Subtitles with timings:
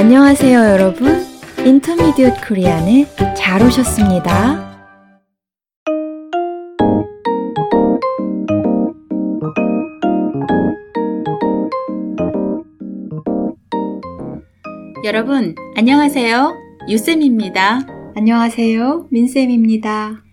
[0.00, 1.26] 안녕하세요, 여러분.
[1.62, 3.04] 인터미디엇 코리안에
[3.36, 4.80] 잘 오셨습니다.
[15.04, 16.56] 여러분, 안녕하세요.
[16.88, 17.86] 유쌤입니다.
[18.16, 20.24] 안녕하세요, 민쌤입니다.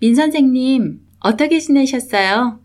[0.00, 2.58] 민 선생님, 어떻게 지내셨어요?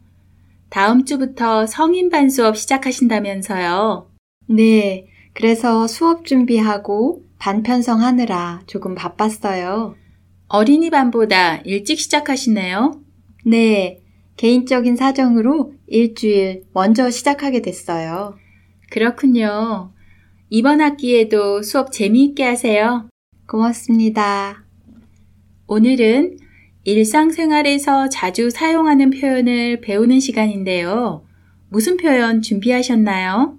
[0.69, 4.09] 다음 주부터 성인반 수업 시작하신다면서요.
[4.47, 9.95] 네, 그래서 수업 준비하고 반 편성 하느라 조금 바빴어요.
[10.47, 13.01] 어린이반보다 일찍 시작하시네요.
[13.45, 14.01] 네,
[14.35, 18.37] 개인적인 사정으로 일주일 먼저 시작하게 됐어요.
[18.89, 19.93] 그렇군요.
[20.49, 23.07] 이번 학기에도 수업 재미있게 하세요.
[23.47, 24.65] 고맙습니다.
[25.67, 26.37] 오늘은
[26.83, 31.23] 일상생활에서 자주 사용하는 표현을 배우는 시간인데요.
[31.69, 33.57] 무슨 표현 준비하셨나요?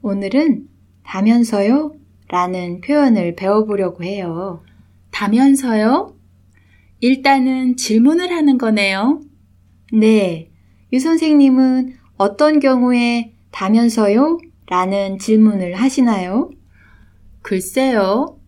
[0.00, 0.68] 오늘은
[1.04, 1.94] 다면서요?
[2.28, 4.62] 라는 표현을 배워보려고 해요.
[5.10, 6.16] 다면서요?
[7.00, 9.20] 일단은 질문을 하는 거네요.
[9.92, 10.50] 네.
[10.92, 14.38] 유 선생님은 어떤 경우에 다면서요?
[14.66, 16.50] 라는 질문을 하시나요?
[17.42, 18.40] 글쎄요.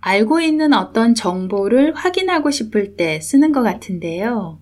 [0.00, 4.60] 알고 있는 어떤 정보를 확인하고 싶을 때 쓰는 것 같은데요.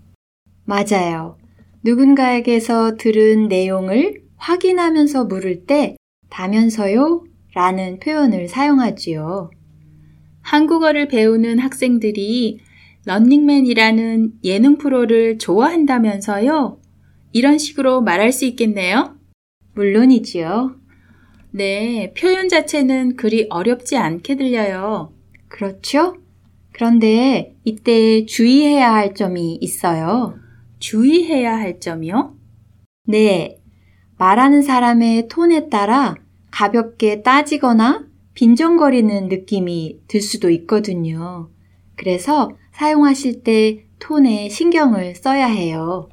[0.64, 1.36] 맞아요.
[1.82, 5.96] 누군가에게서 들은 내용을 확인하면서 물을 때
[6.30, 7.24] 다면서요?
[7.54, 9.50] 라는 표현을 사용하지요.
[10.42, 12.60] 한국어를 배우는 학생들이
[13.06, 16.80] 런닝맨이라는 예능 프로를 좋아한다면서요?
[17.32, 19.16] 이런 식으로 말할 수 있겠네요?
[19.74, 20.76] 물론이지요.
[21.50, 25.12] 네, 표현 자체는 그리 어렵지 않게 들려요.
[25.48, 26.16] 그렇죠?
[26.72, 30.36] 그런데 이때 주의해야 할 점이 있어요.
[30.80, 32.36] 주의해야 할 점이요?
[33.06, 33.60] 네.
[34.16, 36.14] 말하는 사람의 톤에 따라
[36.50, 41.48] 가볍게 따지거나 빈정거리는 느낌이 들 수도 있거든요.
[41.96, 46.08] 그래서 사용하실 때 톤에 신경을 써야 해요.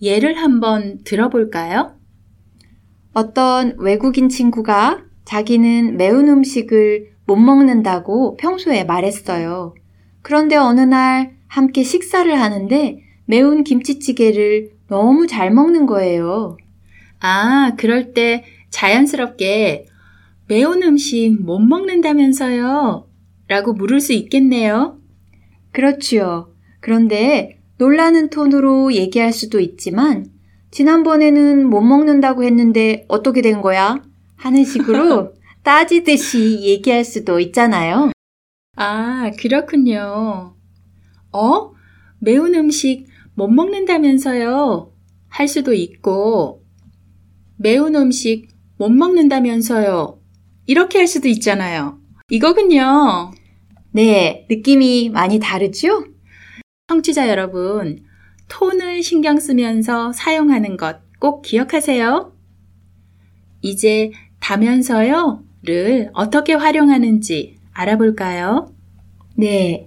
[0.00, 1.96] 예를 한번 들어볼까요?
[3.12, 9.74] 어떤 외국인 친구가 자기는 매운 음식을 못 먹는다고 평소에 말했어요.
[10.22, 16.56] 그런데 어느 날 함께 식사를 하는데 매운 김치찌개를 너무 잘 먹는 거예요.
[17.24, 19.86] 아, 그럴 때 자연스럽게
[20.48, 23.08] 매운 음식 못 먹는다면서요?
[23.46, 24.98] 라고 물을 수 있겠네요.
[25.70, 26.52] 그렇지요.
[26.80, 30.32] 그런데 놀라는 톤으로 얘기할 수도 있지만
[30.72, 34.02] 지난번에는 못 먹는다고 했는데 어떻게 된 거야?
[34.36, 38.10] 하는 식으로 따지듯이 얘기할 수도 있잖아요.
[38.76, 40.56] 아, 그렇군요.
[41.32, 41.72] 어?
[42.18, 44.92] 매운 음식 못 먹는다면서요?
[45.28, 46.61] 할 수도 있고,
[47.56, 48.48] 매운 음식
[48.78, 50.18] 못 먹는다면서요?
[50.66, 51.98] 이렇게 할 수도 있잖아요.
[52.30, 53.32] 이거군요.
[53.92, 56.04] 네, 느낌이 많이 다르죠?
[56.88, 58.04] 청취자 여러분,
[58.48, 62.32] 톤을 신경 쓰면서 사용하는 것 꼭 기억하세요.
[63.60, 68.74] 이제 다면서요를 어떻게 활용하는지 알아볼까요?
[69.36, 69.86] 네.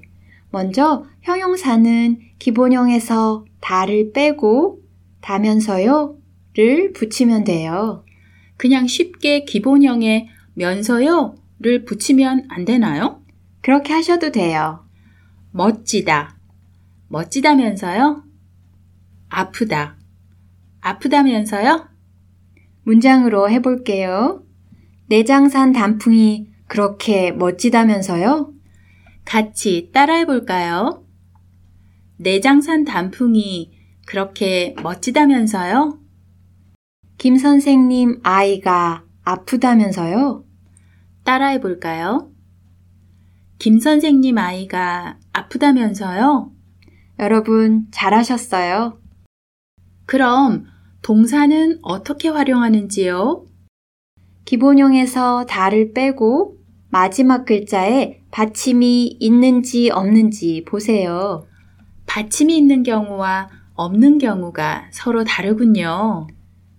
[0.50, 4.80] 먼저 형용사는 기본형에서 다를 빼고
[5.20, 6.16] 다면서요
[6.56, 8.06] 를 붙이면 돼요.
[8.58, 13.22] 그냥 쉽게 기본형에 면서요 를 붙이면 안 되나요?
[13.62, 14.86] 그렇게 하셔도 돼요.
[15.52, 16.38] 멋지다.
[17.08, 18.24] 멋지다면서요?
[19.30, 19.98] 아프다.
[20.82, 21.88] 아프다면서요?
[22.84, 24.44] 문장으로 해볼게요.
[25.08, 28.54] 내장산 단풍이 그렇게 멋지다면서요?
[29.24, 31.06] 같이 따라해 볼까요?
[32.18, 33.72] 내장산 단풍이
[34.06, 36.05] 그렇게 멋지다면서요?
[37.26, 40.46] 김 선생님 아이가 아프다면서요?
[41.24, 42.30] 따라해 볼까요?
[43.58, 46.52] 김 선생님 아이가 아프다면서요?
[47.18, 49.00] 여러분 잘하셨어요.
[50.06, 50.66] 그럼
[51.02, 53.48] 동사는 어떻게 활용하는지요?
[54.46, 56.60] 기본형에서 다를 빼고
[56.90, 61.48] 마지막 글자에 받침이 있는지 없는지 보세요.
[62.06, 66.28] 받침이 있는 경우와 없는 경우가 서로 다르군요.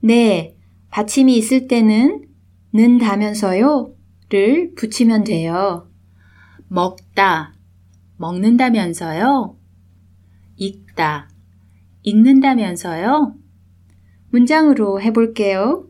[0.07, 0.57] 네,
[0.91, 2.29] 받침이 있을 때는
[2.73, 5.91] 는 다면서요를 붙이면 돼요.
[6.69, 7.55] 먹다,
[8.17, 9.59] 먹는다면서요?
[10.59, 11.29] 읽다,
[12.05, 13.35] 읽는다면서요?
[14.31, 15.89] 문장으로 해볼게요.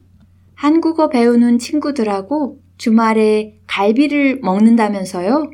[0.55, 5.51] 한국어 배우는 친구들하고 주말에 갈비를 먹는다면서요?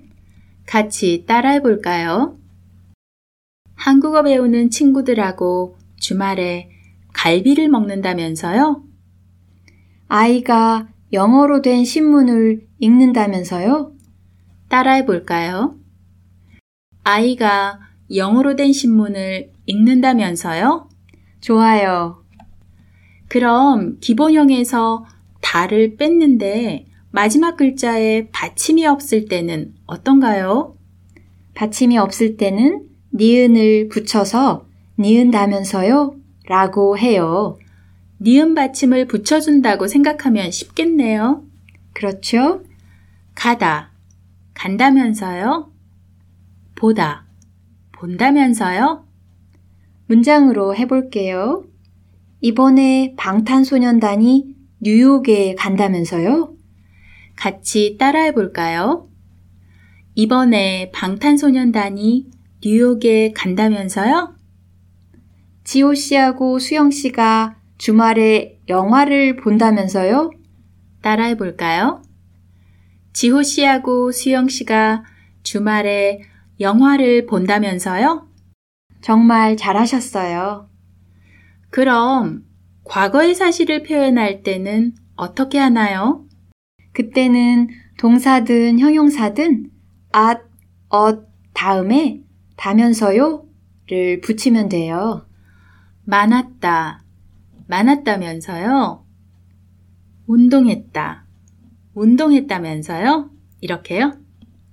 [0.66, 2.38] 같이 따라해 볼까요?
[3.74, 6.71] 한국어 배우는 친구들하고 주말에
[7.22, 8.82] 갈비를 먹는다면서요?
[10.08, 13.92] 아이가 영어로 된 신문을 읽는다면서요?
[14.68, 15.76] 따라해 볼까요?
[17.04, 17.78] 아이가
[18.12, 20.88] 영어로 된 신문을 읽는다면서요?
[21.40, 22.24] 좋아요.
[23.28, 25.06] 그럼 기본형에서
[25.40, 30.76] 다를 뺐는데 마지막 글자에 받침이 없을 때는 어떤가요?
[31.54, 34.66] 받침이 없을 때는 니은을 붙여서
[34.98, 36.21] 니은다면서요?
[36.52, 37.58] 라고 해요.
[38.20, 41.44] 니은 받침을 붙여준다고 생각하면 쉽겠네요.
[41.94, 42.62] 그렇죠?
[43.34, 43.90] 가다,
[44.52, 45.72] 간다면서요?
[46.74, 47.24] 보다,
[47.92, 49.02] 본다면서요?
[50.08, 51.64] 문장으로 해볼게요.
[52.42, 56.54] 이번에 방탄소년단이 뉴욕에 간다면서요?
[57.34, 59.08] 같이 따라해 볼까요?
[60.16, 62.26] 이번에 방탄소년단이
[62.62, 64.41] 뉴욕에 간다면서요?
[65.64, 70.30] 지호 씨하고 수영 씨가 주말에 영화를 본다면서요?
[71.02, 72.02] 따라해 볼까요?
[73.12, 75.04] 지호 씨하고 수영 씨가
[75.42, 76.20] 주말에
[76.60, 78.28] 영화를 본다면서요?
[79.00, 80.68] 정말 잘하셨어요.
[81.70, 82.44] 그럼
[82.84, 86.26] 과거의 사실을 표현할 때는 어떻게 하나요?
[86.92, 87.68] 그때는
[87.98, 89.70] 동사든 형용사든
[90.14, 90.40] at,
[90.88, 92.22] 엇 다음에
[92.56, 95.26] 다면서요를 붙이면 돼요.
[96.04, 97.04] 많았다,
[97.68, 99.04] 많았다면서요?
[100.26, 101.26] 운동했다,
[101.94, 103.30] 운동했다면서요?
[103.60, 104.14] 이렇게요?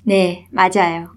[0.03, 1.15] 네, 맞아요.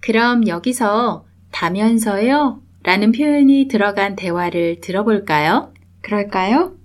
[0.00, 2.62] 그럼 여기서 다면서요?
[2.84, 5.74] 라는 표현이 들어간 대화를 들어볼까요?
[6.00, 6.76] 그럴까요?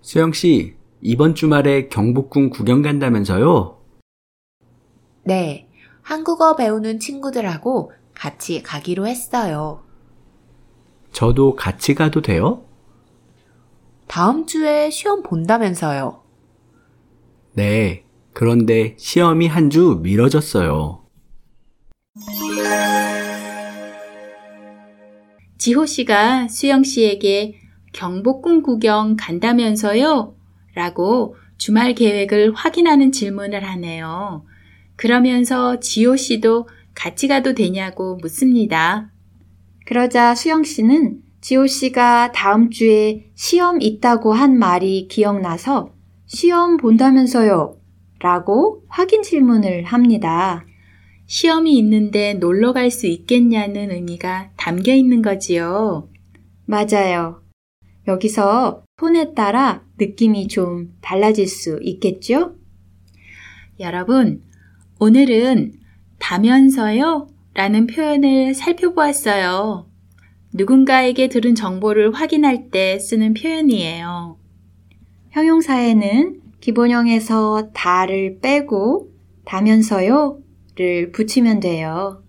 [0.00, 3.78] 수영 씨, 이번 주말에 경복궁 구경 간다면서요?
[5.24, 5.67] 네,
[6.12, 9.84] 한국어 배우는 친구들하고 같이 가기로 했어요.
[11.12, 12.64] 저도 같이 가도 돼요?
[14.06, 16.22] 다음 주에 시험 본다면서요.
[17.52, 18.06] 네.
[18.32, 21.04] 그런데 시험이 한 주 미뤄졌어요.
[25.58, 27.60] 지호 씨가 수영 씨에게
[27.92, 30.34] 경복궁 구경 간다면서요?
[30.74, 34.46] 라고 주말 계획을 확인하는 질문을 하네요.
[34.98, 39.12] 그러면서 지호 씨도 같이 가도 되냐고 묻습니다.
[39.86, 45.94] 그러자 수영 씨는 지호 씨가 다음 주에 시험 있다고 한 말이 기억나서
[46.26, 47.78] 시험 본다면서요?
[48.18, 50.66] 라고 확인 질문을 합니다.
[51.26, 56.08] 시험이 있는데 놀러 갈 수 있겠냐는 의미가 담겨 있는 거지요.
[56.64, 57.44] 맞아요.
[58.08, 62.56] 여기서 톤에 따라 느낌이 좀 달라질 수 있겠죠?
[63.78, 64.42] 여러분,
[65.00, 65.74] 오늘은
[66.18, 69.88] 다면서요 라는 표현을 살펴보았어요.
[70.52, 74.38] 누군가에게 들은 정보를 확인할 때 쓰는 표현이에요.
[75.30, 79.12] 형용사에는 기본형에서 다를 빼고
[79.44, 80.40] 다면서요
[80.74, 82.22] 를 붙이면 돼요.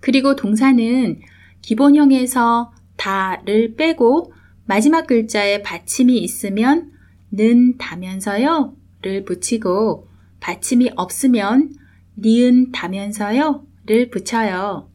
[0.00, 1.20] 그리고 동사는
[1.60, 4.32] 기본형에서 다를 빼고
[4.64, 6.92] 마지막 글자에 받침이 있으면
[7.30, 10.08] 는 다면서요 를 붙이고
[10.40, 11.72] 받침이 없으면
[12.18, 14.90] 니은 다면서요 를 붙여요.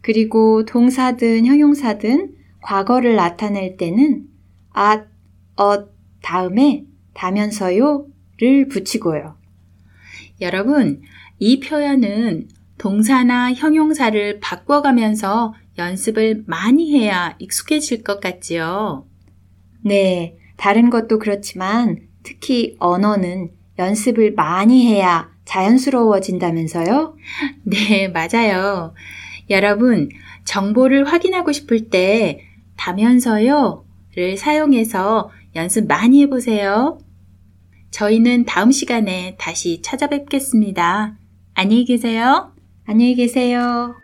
[0.00, 4.26] 그리고 동사든 형용사든 과거를 나타낼 때는
[4.76, 5.04] at,
[5.56, 8.06] 엇 다음에 다면서요
[8.38, 9.36] 를 붙이고요.
[10.40, 11.02] 여러분,
[11.38, 19.06] 이 표현은 동사나 형용사를 바꿔가면서 연습을 많이 해야 익숙해질 것 같지요.
[19.82, 27.16] 네, 다른 것도 그렇지만 특히 언어는 연습을 많이 해야 자연스러워진다면서요?
[27.64, 28.94] 네, 맞아요.
[29.50, 30.08] 여러분,
[30.44, 32.44] 정보를 확인하고 싶을 때
[32.76, 36.98] 다면서요를 사용해서 연습 많이 해보세요.
[37.90, 41.16] 저희는 다음 시간에 다시 찾아뵙겠습니다.
[41.54, 42.52] 안녕히 계세요.
[42.86, 44.03] 안녕히 계세요.